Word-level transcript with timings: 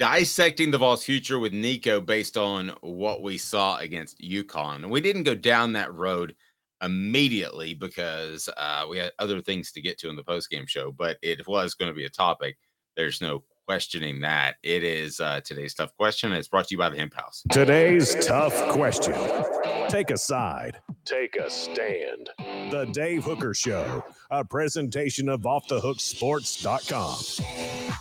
Dissecting 0.00 0.70
the 0.70 0.78
Vols 0.78 1.04
future 1.04 1.38
with 1.38 1.52
Nico 1.52 2.00
based 2.00 2.38
on 2.38 2.72
what 2.80 3.22
we 3.22 3.36
saw 3.36 3.76
against 3.76 4.18
UConn. 4.18 4.76
And 4.76 4.90
we 4.90 5.02
didn't 5.02 5.24
go 5.24 5.34
down 5.34 5.74
that 5.74 5.92
road 5.92 6.34
immediately 6.82 7.74
because 7.74 8.48
uh, 8.56 8.86
we 8.88 8.96
had 8.96 9.12
other 9.18 9.42
things 9.42 9.72
to 9.72 9.82
get 9.82 9.98
to 9.98 10.08
in 10.08 10.16
the 10.16 10.24
postgame 10.24 10.66
show, 10.66 10.90
but 10.90 11.18
it 11.20 11.46
was 11.46 11.74
going 11.74 11.90
to 11.90 11.94
be 11.94 12.06
a 12.06 12.10
topic. 12.10 12.56
There's 12.96 13.20
no 13.20 13.44
questioning 13.66 14.22
that. 14.22 14.54
It 14.62 14.84
is 14.84 15.20
uh, 15.20 15.42
today's 15.44 15.74
tough 15.74 15.94
question. 15.98 16.32
It's 16.32 16.48
brought 16.48 16.68
to 16.68 16.74
you 16.74 16.78
by 16.78 16.88
the 16.88 16.96
Hemp 16.96 17.12
House. 17.12 17.42
Today's 17.52 18.26
tough 18.26 18.54
question. 18.70 19.12
Take 19.90 20.10
a 20.10 20.16
side, 20.16 20.80
take 21.04 21.36
a 21.36 21.50
stand. 21.50 22.30
The 22.70 22.88
Dave 22.92 23.24
Hooker 23.24 23.52
Show, 23.52 24.02
a 24.30 24.46
presentation 24.46 25.28
of 25.28 25.42
OffTheHookSports.com. 25.42 28.00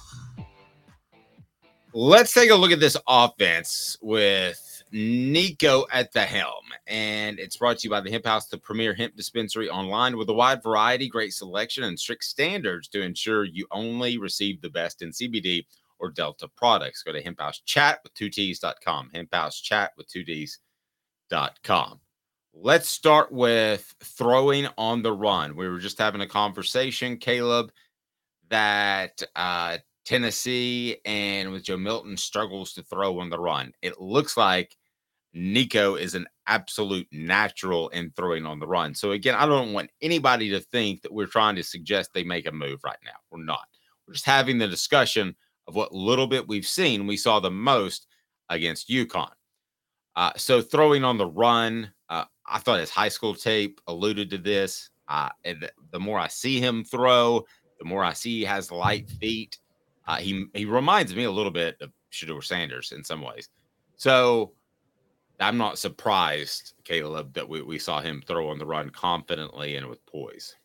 Let's 1.93 2.33
take 2.33 2.51
a 2.51 2.55
look 2.55 2.71
at 2.71 2.79
this 2.79 2.97
offense 3.07 3.97
with 3.99 4.83
Nico 4.91 5.85
at 5.91 6.11
the 6.11 6.21
helm. 6.21 6.63
And 6.85 7.39
it's 7.39 7.57
brought 7.57 7.79
to 7.79 7.83
you 7.85 7.89
by 7.89 8.01
the 8.01 8.11
Hemp 8.11 8.25
House, 8.25 8.47
the 8.47 8.59
premier 8.59 8.93
hemp 8.93 9.15
dispensary 9.15 9.69
online 9.69 10.15
with 10.15 10.29
a 10.29 10.33
wide 10.33 10.61
variety, 10.61 11.07
great 11.07 11.33
selection, 11.33 11.83
and 11.83 11.99
strict 11.99 12.23
standards 12.23 12.87
to 12.89 13.01
ensure 13.01 13.43
you 13.43 13.65
only 13.71 14.19
receive 14.19 14.61
the 14.61 14.69
best 14.69 15.01
in 15.01 15.09
CBD 15.09 15.65
or 15.97 16.11
Delta 16.11 16.47
products. 16.55 17.01
Go 17.01 17.11
to 17.11 17.21
Hemp 17.21 17.39
House 17.39 17.59
Chat 17.65 17.99
with 18.03 18.13
two 18.13 18.29
T's.com. 18.29 19.09
Hemp 19.13 19.33
House 19.33 19.59
Chat 19.59 19.91
with 19.97 20.07
two 20.07 20.23
D's.com. 20.23 21.99
Let's 22.53 22.89
start 22.89 23.31
with 23.31 23.93
throwing 24.03 24.67
on 24.77 25.01
the 25.01 25.13
run. 25.13 25.55
We 25.55 25.67
were 25.67 25.79
just 25.79 25.97
having 25.97 26.21
a 26.21 26.27
conversation, 26.27 27.17
Caleb, 27.17 27.71
that 28.49 29.21
uh, 29.35 29.77
Tennessee 30.09 30.97
and 31.05 31.51
with 31.51 31.65
Joe 31.65 31.77
Milton 31.77 32.17
struggles 32.17 32.73
to 32.73 32.81
throw 32.81 33.19
on 33.19 33.29
the 33.29 33.39
run. 33.39 33.71
It 33.83 34.01
looks 34.01 34.37
like 34.37 34.75
Nico 35.33 35.93
is 35.93 36.15
an 36.15 36.25
absolute 36.47 37.05
natural 37.11 37.89
in 37.89 38.11
throwing 38.15 38.43
on 38.43 38.59
the 38.59 38.65
run. 38.65 38.95
So 38.95 39.11
again, 39.11 39.35
I 39.35 39.45
don't 39.45 39.71
want 39.71 39.91
anybody 40.01 40.49
to 40.49 40.61
think 40.61 41.03
that 41.03 41.13
we're 41.13 41.27
trying 41.27 41.55
to 41.57 41.63
suggest 41.63 42.09
they 42.11 42.23
make 42.23 42.47
a 42.47 42.51
move 42.51 42.79
right 42.83 42.97
now. 43.05 43.11
We're 43.29 43.43
not. 43.43 43.67
We're 44.07 44.15
just 44.15 44.25
having 44.25 44.57
the 44.57 44.67
discussion 44.67 45.35
of 45.67 45.75
what 45.75 45.93
little 45.93 46.25
bit 46.25 46.47
we've 46.47 46.65
seen. 46.65 47.05
We 47.05 47.15
saw 47.15 47.39
the 47.39 47.51
most 47.51 48.07
against 48.49 48.89
UConn. 48.89 49.29
Uh, 50.15 50.31
so 50.37 50.59
throwing 50.59 51.03
on 51.03 51.19
the 51.19 51.27
run, 51.27 51.93
uh, 52.09 52.25
I 52.47 52.57
thought 52.57 52.79
his 52.79 52.89
high 52.89 53.09
school 53.09 53.35
tape 53.35 53.79
alluded 53.85 54.31
to 54.31 54.39
this. 54.39 54.89
Uh, 55.07 55.29
and 55.45 55.69
the 55.91 55.99
more 55.99 56.17
I 56.17 56.29
see 56.29 56.59
him 56.59 56.83
throw, 56.83 57.45
the 57.77 57.85
more 57.85 58.03
I 58.03 58.13
see 58.13 58.39
he 58.39 58.45
has 58.45 58.71
light 58.71 59.07
feet. 59.07 59.59
Uh, 60.09 60.15
he 60.15 60.47
he 60.55 60.65
reminds 60.65 61.13
me 61.13 61.25
a 61.25 61.31
little 61.31 61.51
bit 61.51 61.77
of 61.81 61.91
Shedeur 62.11 62.43
Sanders 62.43 62.93
in 62.93 63.03
some 63.03 63.21
ways. 63.21 63.47
So 63.95 64.53
I'm 65.39 65.55
not 65.55 65.77
surprised, 65.77 66.73
Caleb, 66.83 67.31
that 67.35 67.47
we, 67.47 67.61
we 67.61 67.77
saw 67.77 68.01
him 68.01 68.23
throw 68.25 68.49
on 68.49 68.57
the 68.57 68.65
run 68.65 68.89
confidently 68.89 69.75
and 69.75 69.85
with 69.85 70.03
poise. 70.07 70.55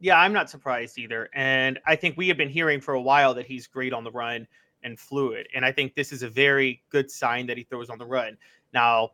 Yeah, 0.00 0.18
I'm 0.18 0.34
not 0.34 0.50
surprised 0.50 0.98
either. 0.98 1.30
And 1.34 1.80
I 1.86 1.96
think 1.96 2.18
we 2.18 2.28
have 2.28 2.36
been 2.36 2.50
hearing 2.50 2.78
for 2.78 2.92
a 2.92 3.00
while 3.00 3.32
that 3.32 3.46
he's 3.46 3.66
great 3.66 3.94
on 3.94 4.04
the 4.04 4.10
run 4.10 4.46
and 4.82 5.00
fluid. 5.00 5.48
And 5.54 5.64
I 5.64 5.72
think 5.72 5.94
this 5.94 6.12
is 6.12 6.22
a 6.22 6.28
very 6.28 6.82
good 6.90 7.10
sign 7.10 7.46
that 7.46 7.56
he 7.56 7.64
throws 7.64 7.88
on 7.88 7.96
the 7.96 8.04
run. 8.04 8.36
Now, 8.74 9.12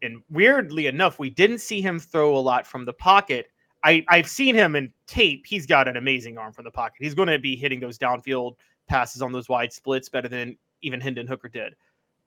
and 0.00 0.22
weirdly 0.30 0.86
enough, 0.86 1.18
we 1.18 1.28
didn't 1.28 1.58
see 1.58 1.82
him 1.82 1.98
throw 1.98 2.34
a 2.34 2.38
lot 2.38 2.66
from 2.66 2.86
the 2.86 2.94
pocket. 2.94 3.50
I, 3.82 4.04
I've 4.08 4.28
seen 4.28 4.54
him 4.54 4.76
in 4.76 4.92
tape. 5.06 5.46
He's 5.46 5.66
got 5.66 5.88
an 5.88 5.96
amazing 5.96 6.36
arm 6.38 6.52
from 6.52 6.64
the 6.64 6.70
pocket. 6.70 6.96
He's 7.00 7.14
going 7.14 7.28
to 7.28 7.38
be 7.38 7.56
hitting 7.56 7.80
those 7.80 7.98
downfield 7.98 8.56
passes 8.88 9.22
on 9.22 9.32
those 9.32 9.48
wide 9.48 9.72
splits 9.72 10.08
better 10.08 10.28
than 10.28 10.56
even 10.82 11.00
Hendon 11.00 11.26
Hooker 11.26 11.48
did. 11.48 11.74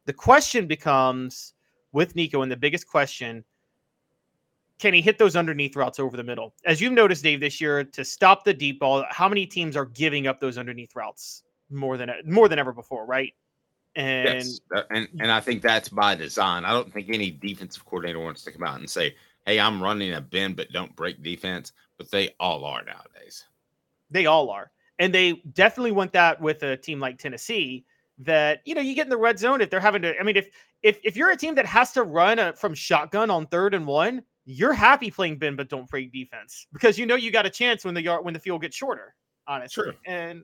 The 0.05 0.13
question 0.13 0.65
becomes 0.67 1.53
with 1.91 2.15
Nico, 2.15 2.41
and 2.41 2.51
the 2.51 2.57
biggest 2.57 2.87
question 2.87 3.43
can 4.79 4.93
he 4.93 5.01
hit 5.01 5.17
those 5.17 5.35
underneath 5.35 5.75
routes 5.75 5.99
over 5.99 6.17
the 6.17 6.23
middle? 6.23 6.53
As 6.65 6.81
you've 6.81 6.93
noticed, 6.93 7.23
Dave, 7.23 7.39
this 7.39 7.61
year 7.61 7.83
to 7.83 8.03
stop 8.03 8.43
the 8.43 8.53
deep 8.53 8.79
ball, 8.79 9.05
how 9.09 9.29
many 9.29 9.45
teams 9.45 9.77
are 9.77 9.85
giving 9.85 10.27
up 10.27 10.39
those 10.39 10.57
underneath 10.57 10.95
routes 10.95 11.43
more 11.69 11.95
than 11.95 12.11
more 12.25 12.49
than 12.49 12.59
ever 12.59 12.73
before, 12.73 13.05
right? 13.05 13.33
And 13.95 14.27
yes, 14.27 14.59
uh, 14.75 14.81
and 14.89 15.07
and 15.19 15.31
I 15.31 15.39
think 15.39 15.61
that's 15.61 15.87
by 15.89 16.15
design. 16.15 16.65
I 16.65 16.71
don't 16.71 16.91
think 16.91 17.09
any 17.09 17.31
defensive 17.31 17.85
coordinator 17.85 18.19
wants 18.19 18.43
to 18.43 18.51
come 18.51 18.63
out 18.63 18.79
and 18.79 18.89
say, 18.89 19.15
"Hey, 19.45 19.59
I'm 19.59 19.81
running 19.81 20.13
a 20.13 20.21
bend, 20.21 20.55
but 20.55 20.71
don't 20.71 20.95
break 20.95 21.21
defense." 21.21 21.73
But 21.97 22.11
they 22.11 22.35
all 22.39 22.65
are 22.65 22.83
nowadays. 22.83 23.45
They 24.09 24.25
all 24.25 24.49
are, 24.49 24.71
and 24.99 25.13
they 25.13 25.33
definitely 25.53 25.91
want 25.91 26.13
that 26.13 26.39
with 26.41 26.63
a 26.63 26.77
team 26.77 26.99
like 26.99 27.17
Tennessee. 27.17 27.85
That 28.19 28.61
you 28.65 28.75
know, 28.75 28.81
you 28.81 28.93
get 28.95 29.07
in 29.07 29.09
the 29.09 29.17
red 29.17 29.39
zone 29.39 29.61
if 29.61 29.69
they're 29.69 29.79
having 29.79 30.03
to. 30.03 30.19
I 30.19 30.23
mean, 30.23 30.37
if 30.37 30.49
if 30.83 30.99
if 31.03 31.15
you're 31.15 31.31
a 31.31 31.37
team 31.37 31.55
that 31.55 31.65
has 31.65 31.91
to 31.93 32.03
run 32.03 32.39
a, 32.39 32.53
from 32.53 32.73
shotgun 32.73 33.29
on 33.31 33.47
third 33.47 33.73
and 33.73 33.87
one, 33.87 34.23
you're 34.45 34.73
happy 34.73 35.09
playing 35.09 35.39
bend 35.39 35.57
but 35.57 35.69
don't 35.69 35.89
break 35.89 36.11
defense 36.11 36.67
because 36.73 36.99
you 36.99 37.05
know 37.05 37.15
you 37.15 37.31
got 37.31 37.45
a 37.45 37.49
chance 37.49 37.85
when 37.85 37.93
the 37.93 38.03
yard 38.03 38.23
when 38.23 38.33
the 38.33 38.39
field 38.39 38.61
gets 38.61 38.75
shorter. 38.75 39.15
Honestly, 39.47 39.83
Sure. 39.85 39.93
and 40.05 40.43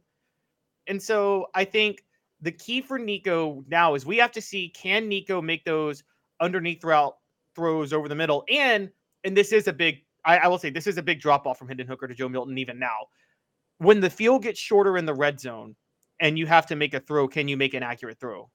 and 0.88 1.02
so 1.02 1.48
I 1.54 1.66
think 1.66 2.04
the 2.42 2.52
key 2.52 2.82
for 2.82 2.98
Nico 2.98 3.64
now 3.68 3.94
is 3.96 4.06
we 4.06 4.18
have 4.18 4.32
to 4.32 4.42
see 4.42 4.70
can 4.70 5.08
Nico 5.08 5.42
make 5.42 5.64
those 5.66 6.04
underneath 6.40 6.84
route 6.84 7.16
throws 7.56 7.94
over 7.94 8.08
the 8.08 8.16
middle, 8.16 8.44
and 8.50 8.90
and 9.24 9.36
this 9.36 9.52
is 9.52 9.68
a 9.68 9.74
big 9.74 10.04
I, 10.26 10.38
I 10.38 10.48
will 10.48 10.58
say 10.58 10.70
this 10.70 10.88
is 10.88 10.98
a 10.98 11.04
big 11.04 11.20
drop 11.20 11.48
off 11.48 11.58
from 11.58 11.68
Hendon 11.68 11.88
Hooker 11.88 12.08
to 12.08 12.14
Joe 12.14 12.30
Milton 12.30 12.58
even 12.58 12.80
now. 12.80 13.08
When 13.78 14.00
the 14.00 14.10
field 14.10 14.44
gets 14.44 14.60
shorter 14.60 14.98
in 14.98 15.06
the 15.06 15.14
red 15.14 15.40
zone 15.40 15.76
and 16.20 16.38
you 16.38 16.46
have 16.48 16.66
to 16.68 16.76
make 16.76 16.94
a 16.94 17.00
throw, 17.00 17.28
can 17.28 17.48
you 17.48 17.56
make 17.56 17.74
an 17.74 17.84
accurate 17.84 18.20
throw 18.20 18.50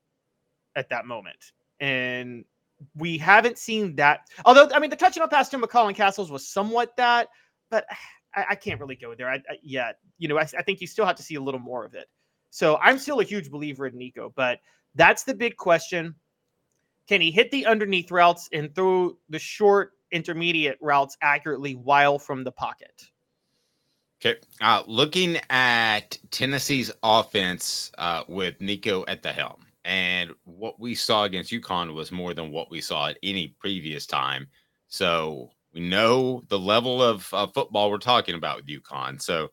at 0.77 0.89
that 0.91 1.07
moment? 1.07 1.53
And 1.81 2.45
we 2.95 3.17
haven't 3.17 3.59
seen 3.59 3.97
that. 3.97 4.21
Although 4.45 4.69
I 4.75 4.79
mean 4.79 4.91
the 4.91 4.97
touchdown 4.97 5.29
pass 5.29 5.49
to 5.51 5.59
McCall 5.59 5.95
Castles 5.95 6.31
was 6.31 6.47
somewhat 6.47 6.97
that, 6.97 7.29
but 7.71 7.87
I, 8.35 8.45
I 8.51 8.55
can't 8.55 8.81
really 8.81 8.97
go 8.97 9.15
there 9.15 9.31
I, 9.31 9.37
I, 9.37 9.59
yet. 9.63 9.99
You 10.19 10.29
know, 10.29 10.39
I, 10.39 10.43
I 10.43 10.63
think 10.63 10.81
you 10.81 10.87
still 10.87 11.07
have 11.07 11.17
to 11.17 11.23
see 11.23 11.37
a 11.37 11.43
little 11.43 11.61
more 11.61 11.85
of 11.85 11.95
it. 11.95 12.07
So 12.51 12.77
I'm 12.77 12.99
still 12.99 13.21
a 13.21 13.25
huge 13.25 13.51
believer 13.51 13.87
in 13.87 13.97
Nico, 13.97 14.33
but 14.37 14.61
that's 14.95 15.25
the 15.25 15.35
big 15.35 15.57
question. 15.57 16.15
Can 17.09 17.21
he 17.21 17.31
hit 17.31 17.51
the 17.51 17.67
underneath 17.67 18.11
routes 18.11 18.49
and 18.53 18.75
throw 18.75 19.17
the 19.29 19.39
short 19.39 19.93
intermediate 20.11 20.79
routes 20.81 21.17
accurately 21.21 21.75
while 21.75 22.19
from 22.19 22.45
the 22.45 22.53
pocket? 22.53 23.03
Okay. 24.25 24.39
Uh, 24.61 24.83
looking 24.87 25.39
at 25.51 26.17
Tennessee's 26.31 26.91
offense 27.03 27.93
uh, 27.99 28.23
with 28.27 28.59
Nico 28.61 29.05
at 29.07 29.23
the 29.23 29.33
helm, 29.33 29.67
and 29.85 30.31
what 30.45 30.81
we 30.81 30.95
saw 30.95 31.25
against 31.25 31.53
UConn 31.53 31.93
was 31.93 32.11
more 32.11 32.33
than 32.33 32.51
what 32.51 32.71
we 32.71 32.81
saw 32.81 33.09
at 33.09 33.19
any 33.23 33.49
previous 33.49 34.07
time. 34.07 34.47
So 34.87 35.51
we 35.75 35.81
know 35.81 36.43
the 36.49 36.59
level 36.59 37.03
of 37.03 37.29
uh, 37.35 37.49
football 37.49 37.91
we're 37.91 37.99
talking 37.99 38.35
about 38.35 38.57
with 38.57 38.67
UConn. 38.67 39.21
So 39.21 39.51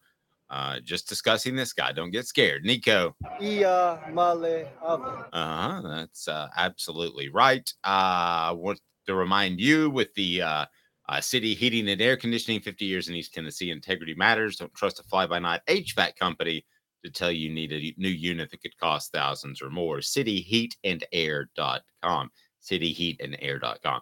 uh, 0.51 0.79
just 0.81 1.07
discussing 1.07 1.55
this 1.55 1.71
guy, 1.73 1.91
don't 1.93 2.11
get 2.11 2.27
scared. 2.27 2.65
Nico. 2.65 3.15
Ia 3.41 4.01
male 4.13 4.67
ave. 4.81 5.05
Uh 5.31 5.71
huh. 5.71 5.81
That's 5.81 6.27
uh, 6.27 6.49
absolutely 6.57 7.29
right. 7.29 7.71
Uh, 7.85 8.53
want 8.57 8.79
to 9.07 9.15
remind 9.15 9.61
you 9.61 9.89
with 9.89 10.13
the 10.15 10.41
uh, 10.41 10.65
uh, 11.07 11.21
city 11.21 11.53
heating 11.53 11.87
and 11.89 12.01
air 12.01 12.17
conditioning, 12.17 12.59
50 12.59 12.83
years 12.85 13.07
in 13.07 13.15
East 13.15 13.33
Tennessee, 13.33 13.71
integrity 13.71 14.13
matters. 14.13 14.57
Don't 14.57 14.73
trust 14.73 14.99
a 14.99 15.03
fly 15.03 15.25
by 15.25 15.39
night 15.39 15.61
HVAC 15.67 16.17
company. 16.17 16.65
to 17.03 17.09
tell 17.09 17.31
you 17.31 17.47
you 17.47 17.53
need 17.53 17.71
a 17.71 17.93
new 17.99 18.09
unit 18.09 18.51
that 18.51 18.61
could 18.61 18.77
cost 18.77 19.11
thousands 19.11 19.61
or 19.61 19.69
more. 19.69 19.97
Cityheatandair.com. 19.99 22.29
Cityheatandair.com. 22.61 24.01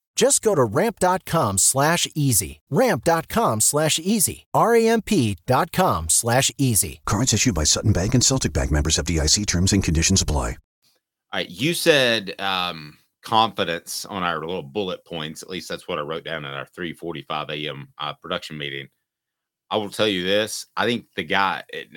Just 0.15 0.41
go 0.41 0.55
to 0.55 0.63
ramp.com 0.63 1.57
slash 1.57 2.07
easy. 2.13 2.61
Ramp.com 2.69 3.61
slash 3.61 3.99
easy. 3.99 4.45
R-A-M-P.com 4.53 6.09
slash 6.09 6.51
easy. 6.57 7.01
Cards 7.05 7.33
issued 7.33 7.55
by 7.55 7.63
Sutton 7.63 7.93
Bank 7.93 8.13
and 8.13 8.23
Celtic 8.23 8.53
Bank 8.53 8.71
members 8.71 8.97
FDIC 8.97 9.45
terms 9.47 9.73
and 9.73 9.83
conditions 9.83 10.21
apply. 10.21 10.57
All 11.33 11.39
right. 11.39 11.49
You 11.49 11.73
said 11.73 12.35
um, 12.39 12.97
confidence 13.21 14.05
on 14.05 14.23
our 14.23 14.39
little 14.39 14.63
bullet 14.63 15.05
points. 15.05 15.43
At 15.43 15.49
least 15.49 15.69
that's 15.69 15.87
what 15.87 15.97
I 15.97 16.01
wrote 16.01 16.25
down 16.25 16.45
at 16.45 16.53
our 16.53 16.67
3:45 16.77 17.49
a.m. 17.49 17.87
Uh, 17.97 18.13
production 18.21 18.57
meeting. 18.57 18.87
I 19.69 19.77
will 19.77 19.89
tell 19.89 20.07
you 20.07 20.23
this: 20.23 20.65
I 20.75 20.85
think 20.85 21.05
the 21.15 21.23
guy 21.23 21.63
it, 21.69 21.87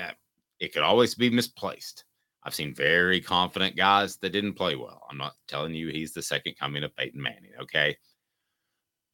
it 0.61 0.73
could 0.73 0.83
always 0.83 1.15
be 1.15 1.31
misplaced. 1.31 2.05
I've 2.45 2.55
seen 2.55 2.75
very 2.75 3.21
confident 3.21 3.77
guys 3.77 4.17
that 4.19 4.31
didn't 4.31 4.55
play 4.55 4.77
well. 4.77 5.07
I'm 5.11 5.17
not 5.17 5.35
telling 5.49 5.75
you 5.75 5.89
he's 5.89 6.13
the 6.13 6.23
second 6.23 6.59
coming 6.59 6.85
of 6.85 6.95
Peyton 6.97 7.21
Manning, 7.21 7.53
okay? 7.61 7.97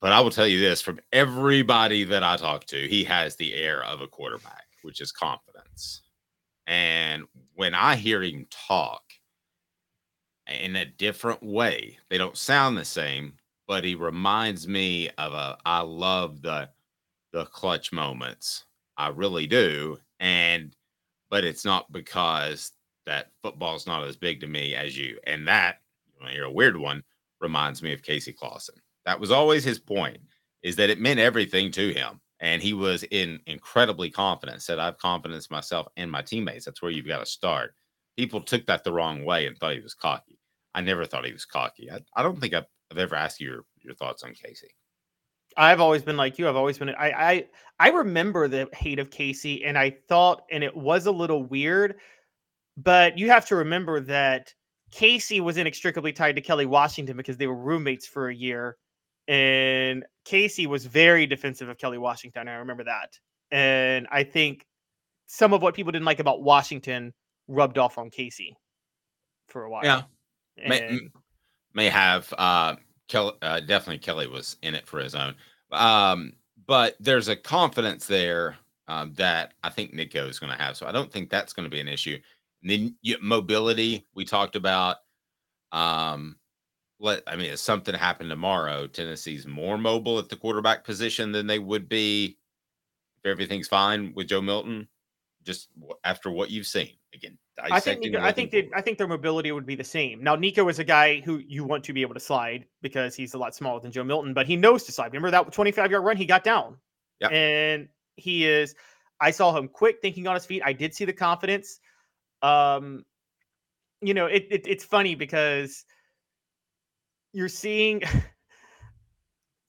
But 0.01 0.13
I 0.13 0.21
will 0.21 0.31
tell 0.31 0.47
you 0.47 0.61
this: 0.61 0.81
from 0.81 1.01
everybody 1.13 2.05
that 2.05 2.23
I 2.23 2.37
talk 2.37 2.65
to, 2.67 2.89
he 2.89 3.05
has 3.05 3.37
the 3.37 3.55
air 3.55 3.85
of 3.85 4.01
a 4.01 4.09
quarterback, 4.09 4.67
which 4.83 5.01
is 5.01 5.13
confidence. 5.13 6.03
And 6.67 7.25
when 7.55 7.75
I 7.75 7.97
hear 7.97 8.23
him 8.23 8.47
talk, 8.51 9.03
in 10.51 10.77
a 10.77 10.85
different 10.85 11.43
way. 11.43 11.99
They 12.09 12.19
don't 12.19 12.37
sound 12.37 12.77
the 12.77 12.85
same, 12.85 13.35
but 13.67 13.85
he 13.85 13.95
reminds 13.95 14.67
me 14.67 15.11
of 15.19 15.33
a 15.33 15.57
I 15.65 15.81
love 15.81 16.43
the 16.43 16.69
the 17.33 17.47
clutch 17.47 17.93
moments. 17.93 18.65
I 18.97 19.09
really 19.09 19.47
do. 19.47 19.99
And 20.19 20.75
but 21.31 21.45
it's 21.45 21.65
not 21.65 21.91
because 21.93 22.73
that 23.07 23.31
football's 23.43 23.87
not 23.87 24.05
as 24.05 24.17
big 24.17 24.41
to 24.41 24.47
me 24.47 24.75
as 24.75 24.97
you. 24.97 25.19
And 25.27 25.47
that, 25.49 25.81
you 26.21 26.29
you're 26.35 26.47
a 26.47 26.53
weird 26.53 26.77
one, 26.77 27.03
reminds 27.41 27.83
me 27.83 27.93
of 27.93 28.03
Casey 28.03 28.33
Clausen. 28.33 28.77
That 29.07 29.19
was 29.19 29.31
always 29.31 29.65
his 29.65 29.79
point, 29.79 30.19
is 30.63 30.77
that 30.77 30.91
it 30.91 31.01
meant 31.01 31.21
everything 31.21 31.71
to 31.73 31.93
him. 31.93 32.21
And 32.41 32.63
he 32.63 32.73
was 32.73 33.03
in 33.05 33.41
incredibly 33.47 34.11
confident, 34.11 34.63
said, 34.63 34.79
I 34.79 34.87
have 34.87 34.99
confidence 34.99 35.51
myself 35.51 35.89
and 35.97 36.11
my 36.11 36.23
teammates. 36.23 36.65
That's 36.65 36.81
where 36.81 36.91
you've 36.91 37.07
got 37.07 37.19
to 37.19 37.27
start. 37.27 37.75
People 38.17 38.41
took 38.41 38.65
that 38.67 38.85
the 38.85 38.93
wrong 38.93 39.25
way 39.25 39.47
and 39.47 39.57
thought 39.59 39.75
he 39.75 39.81
was 39.81 39.95
cocky. 39.95 40.39
I 40.75 40.81
never 40.81 41.05
thought 41.05 41.27
he 41.27 41.33
was 41.33 41.45
cocky. 41.45 41.91
I, 41.91 42.01
I 42.17 42.23
don't 42.23 42.41
think 42.41 42.55
I've, 42.55 42.67
I've 42.91 42.99
ever 42.99 43.15
asked 43.15 43.41
you 43.41 43.49
your, 43.49 43.65
your 43.83 43.95
thoughts 43.95 44.23
on 44.23 44.33
Casey. 44.35 44.69
I've 45.57 45.81
always 45.81 46.03
been 46.03 46.17
like 46.17 46.39
you. 46.39 46.49
I've 46.49 46.57
always 46.57 46.79
been. 46.79 46.91
I 46.91 47.11
I 47.11 47.47
I 47.81 47.91
remember 47.91 48.47
the 48.47 48.69
hate 48.73 49.01
of 49.01 49.11
Casey, 49.11 49.65
and 49.65 49.77
I 49.77 49.97
thought, 50.09 50.45
and 50.53 50.63
it 50.63 50.77
was 50.77 51.07
a 51.07 51.13
little 51.13 51.43
weird. 51.43 51.97
But 52.83 53.19
you 53.19 53.29
have 53.31 53.47
to 53.47 53.57
remember 53.57 54.01
that 54.01 54.55
Casey 54.91 55.41
was 55.41 55.57
inextricably 55.57 56.13
tied 56.13 56.37
to 56.37 56.41
Kelly 56.41 56.67
Washington 56.67 57.17
because 57.17 57.37
they 57.37 57.47
were 57.47 57.57
roommates 57.57 58.07
for 58.07 58.29
a 58.29 58.35
year, 58.35 58.77
and 59.29 60.05
Casey 60.25 60.67
was 60.67 60.87
very 60.87 61.27
defensive 61.27 61.69
of 61.69 61.79
Kelly 61.79 61.99
Washington. 61.99 62.49
I 62.49 62.55
remember 62.55 62.85
that, 62.85 63.19
and 63.51 64.07
I 64.11 64.25
think 64.25 64.67
some 65.27 65.53
of 65.53 65.63
what 65.63 65.75
people 65.75 65.93
didn't 65.93 66.07
like 66.07 66.21
about 66.21 66.43
Washington 66.43 67.13
rubbed 67.49 67.79
off 67.79 67.99
on 67.99 68.11
Casey 68.11 68.57
for 69.49 69.65
a 69.65 69.71
while. 69.71 69.85
Yeah, 69.85 70.03
may, 70.69 71.01
may 71.75 71.89
have 71.89 72.33
uh, 72.39 72.77
Kelly. 73.09 73.35
Uh, 73.43 73.61
definitely, 73.61 73.99
Kelly 73.99 74.27
was 74.27 74.57
in 74.63 74.75
it 74.75 74.87
for 74.87 75.01
his 75.01 75.15
own. 75.15 75.35
Um, 75.71 76.33
but 76.67 76.97
there's 77.01 77.29
a 77.29 77.37
confidence 77.37 78.07
there 78.07 78.57
um, 78.89 79.13
that 79.15 79.55
I 79.63 79.71
think 79.71 79.93
Nico 79.93 80.27
is 80.29 80.39
going 80.39 80.53
to 80.53 80.63
have. 80.63 80.77
So 80.77 80.87
I 80.87 80.93
don't 80.93 81.13
think 81.13 81.31
that's 81.31 81.53
going 81.53 81.65
to 81.65 81.71
be 81.71 81.81
an 81.81 81.89
issue. 81.89 82.19
And 82.63 82.71
then 82.71 82.97
you, 83.03 83.17
mobility 83.21 84.07
we 84.15 84.25
talked 84.25 84.57
about. 84.57 84.97
Um, 85.73 86.37
let 86.99 87.23
I 87.27 87.37
mean, 87.37 87.51
if 87.53 87.59
something 87.59 87.95
happened 87.95 88.31
tomorrow, 88.31 88.87
Tennessee's 88.87 89.47
more 89.47 89.79
mobile 89.79 90.19
at 90.19 90.29
the 90.29 90.37
quarterback 90.37 90.85
position 90.85 91.33
than 91.33 91.47
they 91.47 91.59
would 91.59 91.89
be 91.89 92.37
if 93.23 93.31
everything's 93.31 93.69
fine 93.69 94.13
with 94.15 94.29
Joe 94.29 94.43
Milton. 94.43 94.89
Just 95.43 95.69
after 96.05 96.31
what 96.31 96.51
you've 96.51 96.67
seen, 96.67 96.91
again, 97.15 97.39
I 97.63 97.81
think 97.81 98.01
Nico, 98.01 98.21
I 98.21 98.33
think 98.33 98.51
they, 98.51 98.69
I 98.75 98.81
think 98.81 98.99
their 98.99 99.09
mobility 99.09 99.53
would 99.53 99.67
be 99.67 99.75
the 99.75 99.85
same. 99.85 100.23
Now 100.23 100.37
Nico 100.37 100.69
is 100.69 100.79
a 100.79 100.85
guy 100.85 101.21
who 101.21 101.39
you 101.39 101.65
want 101.65 101.85
to 101.85 101.93
be 101.93 102.03
able 102.03 102.15
to 102.15 102.21
slide 102.21 102.67
because 102.83 103.15
he's 103.15 103.35
a 103.35 103.39
lot 103.39 103.55
smaller 103.55 103.81
than 103.81 103.93
Joe 103.93 104.05
Milton, 104.05 104.35
but 104.35 104.47
he 104.47 104.57
knows 104.57 104.85
to 104.85 104.93
slide. 104.93 105.07
Remember 105.07 105.31
that 105.31 105.53
25 105.53 105.91
yard 105.91 106.05
run 106.05 106.17
he 106.17 106.27
got 106.27 106.45
down, 106.45 106.77
yep. 107.21 107.33
and 107.33 107.89
he 108.17 108.47
is. 108.47 108.75
I 109.21 109.31
saw 109.31 109.57
him 109.57 109.69
quick, 109.69 110.01
thinking 110.01 110.27
on 110.27 110.35
his 110.35 110.47
feet. 110.47 110.63
I 110.65 110.73
did 110.73 110.95
see 110.95 111.05
the 111.05 111.13
confidence. 111.13 111.81
Um, 112.43 113.05
you 114.01 114.15
know, 114.15 114.27
it, 114.27 114.47
it 114.51 114.67
it's 114.67 114.85
funny 114.85 115.15
because 115.15 115.85
you're 117.33 117.49
seeing. 117.49 118.03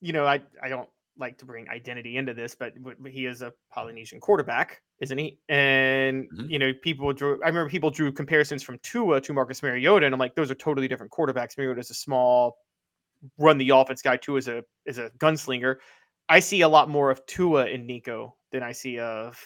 You 0.04 0.14
know, 0.14 0.26
I 0.26 0.42
I 0.64 0.68
don't 0.68 0.90
like 1.22 1.38
to 1.38 1.46
bring 1.46 1.70
identity 1.70 2.18
into 2.18 2.34
this, 2.34 2.56
but 2.56 2.74
he 3.08 3.26
is 3.26 3.42
a 3.42 3.54
Polynesian 3.72 4.20
quarterback, 4.20 4.82
isn't 5.00 5.18
he? 5.18 5.38
And 5.48 6.26
mm-hmm. 6.26 6.50
you 6.50 6.60
know, 6.60 6.74
people 6.82 7.14
drew. 7.14 7.42
I 7.44 7.48
remember 7.48 7.70
people 7.70 7.92
drew 7.92 8.12
comparisons 8.12 8.64
from 8.64 8.80
Tua 8.84 9.22
to 9.22 9.34
Marcus 9.34 9.64
Mariota, 9.64 10.06
and 10.06 10.14
I'm 10.14 10.20
like, 10.20 10.36
those 10.36 10.52
are 10.52 10.56
totally 10.56 10.88
different 10.88 11.12
quarterbacks. 11.12 11.58
Mariota 11.58 11.80
is 11.80 11.92
a 11.92 11.94
small, 11.94 12.58
run 13.38 13.58
the 13.58 13.70
offense 13.70 14.02
guy. 14.02 14.18
Tua 14.18 14.38
is 14.38 14.48
a 14.48 14.64
is 14.86 14.98
a 14.98 15.10
gunslinger. 15.20 15.76
I 16.28 16.40
see 16.40 16.62
a 16.62 16.70
lot 16.70 16.90
more 16.90 17.12
of 17.12 17.26
Tua 17.26 17.68
in 17.68 17.86
Nico 17.86 18.36
than 18.52 18.64
I 18.64 18.72
see 18.72 19.00
of 19.00 19.40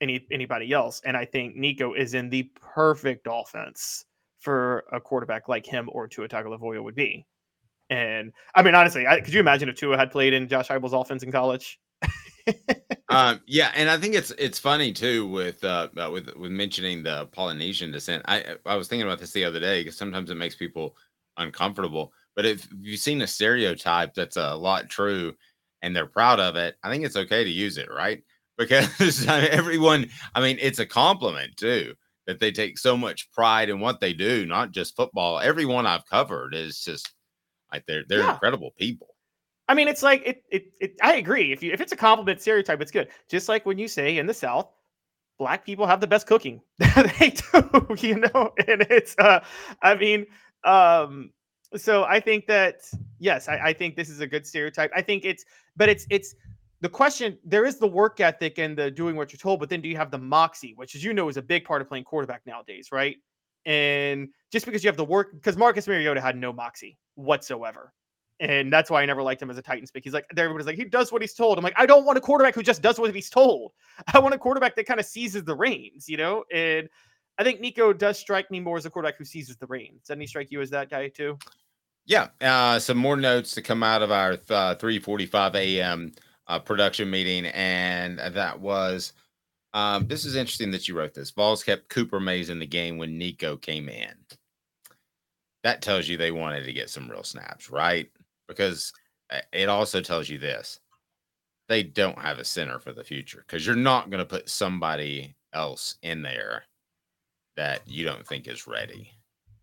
any 0.00 0.26
anybody 0.30 0.72
else, 0.72 1.00
and 1.04 1.16
I 1.16 1.24
think 1.24 1.56
Nico 1.56 1.94
is 1.94 2.14
in 2.14 2.30
the 2.30 2.50
perfect 2.54 3.26
offense 3.30 4.04
for 4.40 4.84
a 4.92 5.00
quarterback 5.00 5.48
like 5.48 5.66
him 5.66 5.88
or 5.92 6.06
Tua 6.06 6.28
Tagovailoa 6.28 6.82
would 6.82 6.94
be. 6.94 7.26
And 7.90 8.32
I 8.54 8.62
mean, 8.62 8.74
honestly, 8.74 9.06
I, 9.06 9.20
could 9.20 9.32
you 9.32 9.40
imagine 9.40 9.68
if 9.68 9.76
Tua 9.76 9.96
had 9.96 10.10
played 10.10 10.32
in 10.32 10.48
Josh 10.48 10.68
Heupel's 10.68 10.92
offense 10.92 11.22
in 11.22 11.32
college? 11.32 11.78
um, 13.08 13.40
yeah, 13.46 13.72
and 13.74 13.88
I 13.88 13.96
think 13.98 14.14
it's 14.14 14.32
it's 14.38 14.58
funny 14.58 14.92
too 14.92 15.28
with 15.28 15.62
uh, 15.64 15.88
uh, 15.96 16.10
with 16.10 16.34
with 16.36 16.50
mentioning 16.50 17.02
the 17.02 17.26
Polynesian 17.32 17.90
descent. 17.90 18.22
I 18.26 18.56
I 18.66 18.76
was 18.76 18.88
thinking 18.88 19.06
about 19.06 19.18
this 19.18 19.32
the 19.32 19.44
other 19.44 19.60
day 19.60 19.82
because 19.82 19.96
sometimes 19.96 20.30
it 20.30 20.36
makes 20.36 20.54
people 20.54 20.96
uncomfortable. 21.36 22.12
But 22.34 22.46
if 22.46 22.68
you've 22.80 23.00
seen 23.00 23.22
a 23.22 23.26
stereotype 23.26 24.14
that's 24.14 24.36
a 24.36 24.54
lot 24.54 24.88
true 24.88 25.34
and 25.82 25.94
they're 25.94 26.06
proud 26.06 26.38
of 26.38 26.56
it, 26.56 26.76
I 26.82 26.90
think 26.90 27.04
it's 27.04 27.16
okay 27.16 27.44
to 27.44 27.50
use 27.50 27.78
it, 27.78 27.90
right? 27.90 28.22
Because 28.58 29.26
everyone, 29.28 30.08
I 30.34 30.40
mean, 30.40 30.58
it's 30.60 30.78
a 30.78 30.86
compliment 30.86 31.56
too 31.56 31.94
that 32.26 32.40
they 32.40 32.50
take 32.50 32.78
so 32.78 32.96
much 32.96 33.30
pride 33.32 33.68
in 33.68 33.80
what 33.80 34.00
they 34.00 34.12
do, 34.12 34.46
not 34.46 34.72
just 34.72 34.96
football. 34.96 35.38
Everyone 35.40 35.86
I've 35.86 36.06
covered 36.06 36.54
is 36.54 36.80
just 36.82 37.12
like 37.72 37.84
they're 37.86 38.04
they're 38.08 38.20
yeah. 38.20 38.32
incredible 38.32 38.72
people. 38.78 39.08
I 39.68 39.74
mean, 39.74 39.88
it's 39.88 40.02
like 40.02 40.22
it, 40.24 40.44
it, 40.50 40.66
it. 40.80 40.94
I 41.02 41.16
agree. 41.16 41.52
If 41.52 41.62
you 41.62 41.72
if 41.72 41.80
it's 41.80 41.92
a 41.92 41.96
compliment 41.96 42.40
stereotype, 42.40 42.80
it's 42.80 42.90
good. 42.90 43.08
Just 43.28 43.48
like 43.48 43.66
when 43.66 43.78
you 43.78 43.88
say 43.88 44.18
in 44.18 44.26
the 44.26 44.34
South, 44.34 44.68
black 45.38 45.64
people 45.64 45.86
have 45.86 46.00
the 46.00 46.06
best 46.06 46.26
cooking. 46.26 46.60
they 46.78 47.30
do, 47.30 47.86
you 47.98 48.16
know. 48.16 48.52
And 48.66 48.86
it's, 48.90 49.14
uh, 49.18 49.40
I 49.82 49.94
mean, 49.96 50.26
um, 50.64 51.30
so 51.76 52.04
I 52.04 52.20
think 52.20 52.46
that 52.46 52.82
yes, 53.18 53.48
I, 53.48 53.58
I 53.58 53.72
think 53.72 53.96
this 53.96 54.08
is 54.08 54.20
a 54.20 54.26
good 54.26 54.46
stereotype. 54.46 54.90
I 54.94 55.02
think 55.02 55.24
it's, 55.24 55.44
but 55.76 55.88
it's 55.88 56.06
it's 56.10 56.34
the 56.80 56.88
question. 56.88 57.38
There 57.44 57.64
is 57.64 57.78
the 57.78 57.86
work 57.86 58.20
ethic 58.20 58.58
and 58.58 58.76
the 58.76 58.90
doing 58.90 59.16
what 59.16 59.32
you're 59.32 59.38
told, 59.38 59.60
but 59.60 59.68
then 59.68 59.80
do 59.80 59.88
you 59.88 59.96
have 59.96 60.10
the 60.10 60.18
moxie, 60.18 60.74
which, 60.76 60.94
as 60.94 61.02
you 61.02 61.14
know, 61.14 61.28
is 61.28 61.36
a 61.36 61.42
big 61.42 61.64
part 61.64 61.82
of 61.82 61.88
playing 61.88 62.04
quarterback 62.04 62.42
nowadays, 62.46 62.88
right? 62.92 63.16
And 63.64 64.28
just 64.52 64.66
because 64.66 64.84
you 64.84 64.88
have 64.88 64.96
the 64.96 65.04
work, 65.04 65.32
because 65.32 65.56
Marcus 65.56 65.88
Mariota 65.88 66.20
had 66.20 66.36
no 66.36 66.52
moxie 66.52 66.98
whatsoever. 67.14 67.92
And 68.38 68.70
that's 68.70 68.90
why 68.90 69.02
I 69.02 69.06
never 69.06 69.22
liked 69.22 69.40
him 69.40 69.50
as 69.50 69.56
a 69.56 69.62
Titans 69.62 69.90
pick. 69.90 70.04
He's 70.04 70.12
like, 70.12 70.26
everybody's 70.36 70.66
like, 70.66 70.76
he 70.76 70.84
does 70.84 71.10
what 71.10 71.22
he's 71.22 71.32
told. 71.32 71.56
I'm 71.56 71.64
like, 71.64 71.74
I 71.76 71.86
don't 71.86 72.04
want 72.04 72.18
a 72.18 72.20
quarterback 72.20 72.54
who 72.54 72.62
just 72.62 72.82
does 72.82 72.98
what 72.98 73.14
he's 73.14 73.30
told. 73.30 73.72
I 74.14 74.18
want 74.18 74.34
a 74.34 74.38
quarterback 74.38 74.76
that 74.76 74.86
kind 74.86 75.00
of 75.00 75.06
seizes 75.06 75.44
the 75.44 75.56
reins, 75.56 76.08
you 76.08 76.18
know? 76.18 76.44
And 76.52 76.88
I 77.38 77.44
think 77.44 77.60
Nico 77.60 77.92
does 77.92 78.18
strike 78.18 78.50
me 78.50 78.60
more 78.60 78.76
as 78.76 78.84
a 78.84 78.90
quarterback 78.90 79.16
who 79.18 79.24
seizes 79.24 79.56
the 79.56 79.66
reins. 79.66 80.02
Doesn't 80.06 80.20
he 80.20 80.26
strike 80.26 80.50
you 80.50 80.60
as 80.60 80.70
that 80.70 80.90
guy 80.90 81.08
too? 81.08 81.38
Yeah. 82.04 82.28
Uh, 82.40 82.78
some 82.78 82.98
more 82.98 83.16
notes 83.16 83.52
to 83.54 83.62
come 83.62 83.82
out 83.82 84.02
of 84.02 84.10
our 84.10 84.32
uh, 84.32 84.74
3:45 84.76 85.54
a.m. 85.56 86.12
Uh, 86.48 86.58
production 86.58 87.10
meeting, 87.10 87.46
and 87.46 88.18
that 88.18 88.60
was. 88.60 89.12
Um, 89.74 90.06
this 90.06 90.24
is 90.24 90.36
interesting 90.36 90.70
that 90.70 90.88
you 90.88 90.96
wrote 90.96 91.12
this. 91.12 91.30
Vols 91.32 91.62
kept 91.62 91.88
Cooper 91.90 92.20
Mays 92.20 92.50
in 92.50 92.58
the 92.58 92.66
game 92.66 92.96
when 92.96 93.18
Nico 93.18 93.56
came 93.56 93.88
in. 93.88 94.14
That 95.64 95.82
tells 95.82 96.08
you 96.08 96.16
they 96.16 96.30
wanted 96.30 96.64
to 96.64 96.72
get 96.72 96.88
some 96.88 97.10
real 97.10 97.24
snaps, 97.24 97.68
right? 97.68 98.08
Because 98.48 98.92
uh, 99.30 99.40
it 99.52 99.68
also 99.68 100.00
tells 100.00 100.28
you 100.28 100.38
this: 100.38 100.80
they 101.68 101.82
don't 101.82 102.18
have 102.18 102.38
a 102.38 102.44
center 102.44 102.78
for 102.78 102.92
the 102.92 103.04
future 103.04 103.44
because 103.46 103.66
you're 103.66 103.74
not 103.74 104.10
going 104.10 104.20
to 104.20 104.24
put 104.24 104.48
somebody 104.48 105.34
else 105.52 105.96
in 106.02 106.22
there 106.22 106.64
that 107.56 107.82
you 107.86 108.04
don't 108.04 108.26
think 108.26 108.46
is 108.46 108.66
ready, 108.66 109.10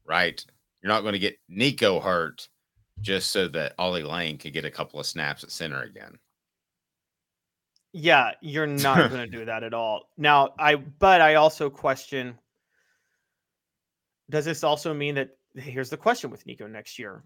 right? 0.06 0.44
You're 0.82 0.92
not 0.92 1.02
going 1.02 1.14
to 1.14 1.20
get 1.20 1.40
Nico 1.48 2.00
hurt 2.00 2.50
just 3.02 3.32
so 3.32 3.48
that 3.50 3.74
Ollie 3.80 4.04
Lane 4.04 4.38
could 4.38 4.54
get 4.54 4.66
a 4.66 4.72
couple 4.72 5.00
of 5.00 5.06
snaps 5.06 5.44
at 5.44 5.52
center 5.52 5.82
again. 5.82 6.18
Yeah, 7.94 8.32
you're 8.42 8.68
not 8.68 9.10
going 9.10 9.22
to 9.22 9.38
do 9.38 9.46
that 9.46 9.64
at 9.64 9.74
all. 9.74 10.10
Now, 10.18 10.54
I 10.60 10.76
but 10.76 11.22
I 11.22 11.36
also 11.36 11.70
question 11.70 12.38
does 14.30 14.46
this 14.46 14.64
also 14.64 14.94
mean 14.94 15.16
that 15.16 15.30
here's 15.56 15.90
the 15.90 15.98
question 15.98 16.32
with 16.32 16.46
Nico 16.46 16.66
next 16.68 16.98
year? 16.98 17.24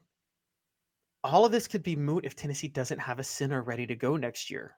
All 1.24 1.46
of 1.46 1.52
this 1.52 1.68
could 1.68 1.84
be 1.84 1.96
moot 1.96 2.26
if 2.26 2.36
Tennessee 2.36 2.68
doesn't 2.68 3.00
have 3.00 3.20
a 3.20 3.24
center 3.24 3.62
ready 3.62 3.88
to 3.88 3.96
go 3.96 4.18
next 4.18 4.50
year. 4.50 4.76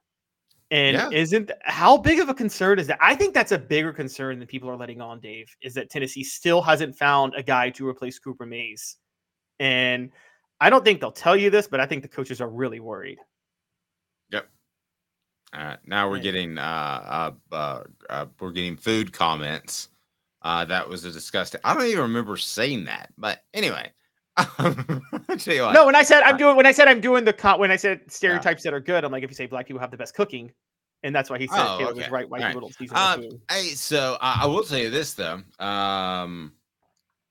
And 0.70 0.94
Yeah. 0.94 1.10
isn't 1.12 1.50
how 1.62 1.96
big 1.96 2.20
of 2.20 2.28
a 2.28 2.34
concern 2.34 2.78
is 2.78 2.86
that? 2.86 2.98
I 3.00 3.14
think 3.16 3.34
that's 3.34 3.52
a 3.52 3.58
bigger 3.58 3.92
concern 3.92 4.38
than 4.38 4.46
people 4.46 4.70
are 4.70 4.76
letting 4.76 5.00
on, 5.00 5.18
Dave, 5.20 5.48
is 5.62 5.74
that 5.74 5.90
Tennessee 5.90 6.22
still 6.22 6.62
hasn't 6.62 6.96
found 6.96 7.34
a 7.34 7.42
guy 7.42 7.70
to 7.70 7.88
replace 7.88 8.18
Cooper 8.18 8.46
Mays. 8.46 8.96
And 9.58 10.12
I 10.60 10.70
don't 10.70 10.84
think 10.84 11.00
they'll 11.00 11.10
tell 11.10 11.36
you 11.36 11.50
this, 11.50 11.66
but 11.66 11.80
I 11.80 11.86
think 11.86 12.02
the 12.02 12.08
coaches 12.08 12.40
are 12.40 12.48
really 12.48 12.80
worried. 12.80 13.18
Right. 15.90 15.96
Now 15.96 16.08
we're 16.08 16.16
Yeah. 16.16 16.22
getting 16.22 16.58
uh, 16.58 17.32
uh, 17.52 17.54
uh, 17.54 17.82
uh 18.08 18.26
we're 18.38 18.52
getting 18.52 18.76
food 18.76 19.12
comments. 19.12 19.88
Uh, 20.42 20.64
that 20.66 20.88
was 20.88 21.04
a 21.04 21.10
disgusting. 21.10 21.60
I 21.64 21.74
don't 21.74 21.84
even 21.86 22.00
remember 22.02 22.36
saying 22.36 22.84
that, 22.84 23.12
but 23.18 23.42
anyway. 23.52 23.92
I'll 24.36 24.74
tell 25.38 25.54
you 25.54 25.62
what. 25.62 25.74
No, 25.74 25.84
when 25.84 25.96
I 25.96 26.02
said 26.02 26.22
I'm 26.22 26.36
Uh, 26.36 26.38
doing 26.38 26.56
when 26.56 26.64
I 26.66 26.72
said 26.72 26.88
I'm 26.88 27.00
doing 27.00 27.24
the 27.24 27.32
con- 27.32 27.58
when 27.58 27.70
I 27.70 27.76
said 27.76 28.00
stereotypes 28.10 28.62
that 28.62 28.72
are 28.72 28.80
good, 28.80 29.04
I'm 29.04 29.12
like 29.12 29.22
if 29.24 29.30
you 29.30 29.34
say 29.36 29.46
black 29.46 29.66
people 29.66 29.80
have 29.80 29.90
the 29.90 29.96
best 29.98 30.14
cooking, 30.14 30.52
and 31.02 31.14
that's 31.14 31.28
why 31.28 31.38
he 31.38 31.46
said 31.48 31.58
Oh, 31.58 31.92
was 31.92 32.08
right. 32.08 32.28
White 32.30 32.40
right. 32.40 32.46
people 32.54 32.60
don't 32.62 32.74
season 32.74 32.94
their 32.94 33.04
Um, 33.04 33.22
food. 33.22 33.40
hey, 33.50 33.74
so 33.74 34.16
I, 34.20 34.42
I 34.44 34.46
will 34.46 34.62
tell 34.62 34.78
you 34.78 34.88
this 34.88 35.14
though. 35.14 35.42
Um, 35.58 36.52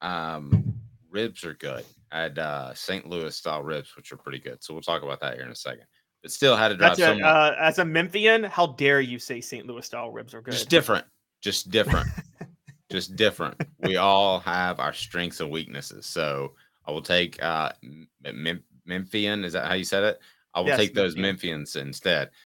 um, 0.01 0.73
ribs 1.09 1.43
are 1.45 1.55
good. 1.55 1.85
I 2.11 2.21
had 2.21 2.37
uh, 2.39 2.73
St. 2.73 3.07
Louis 3.07 3.35
style 3.35 3.63
ribs, 3.63 3.95
which 3.95 4.11
are 4.11 4.17
pretty 4.17 4.39
good. 4.39 4.63
So 4.63 4.73
we'll 4.73 4.83
talk 4.83 5.01
about 5.03 5.19
that 5.21 5.35
here 5.35 5.45
in 5.45 5.51
a 5.51 5.55
second. 5.55 5.85
But 6.21 6.31
still 6.31 6.55
had 6.57 6.69
to 6.69 6.75
drive 6.75 6.97
That's 6.97 7.19
a, 7.19 7.25
uh, 7.25 7.55
as 7.59 7.79
a 7.79 7.85
Memphian, 7.85 8.43
how 8.43 8.67
dare 8.67 8.99
you 8.99 9.19
say 9.19 9.39
St. 9.39 9.65
Louis 9.65 9.85
style 9.85 10.11
ribs 10.11 10.33
are 10.33 10.41
good? 10.41 10.53
just 10.53 10.69
different, 10.69 11.05
just 11.41 11.71
different, 11.71 12.07
just 12.91 13.15
different. 13.15 13.61
We 13.79 13.95
all 13.95 14.39
have 14.41 14.79
our 14.79 14.93
strengths 14.93 15.39
and 15.39 15.49
weaknesses. 15.49 16.05
So 16.05 16.55
I 16.85 16.91
will 16.91 17.01
take 17.01 17.41
uh, 17.41 17.71
Memphian. 18.85 19.45
Is 19.45 19.53
that 19.53 19.67
how 19.67 19.75
you 19.75 19.85
said 19.85 20.03
it? 20.03 20.19
I 20.53 20.59
will 20.59 20.67
Yes, 20.67 20.79
take 20.79 20.93
those 20.93 21.15
Memphians 21.15 21.75
instead. 21.75 22.31